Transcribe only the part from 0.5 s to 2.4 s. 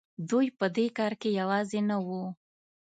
په دې کار کې یوازې نه وو.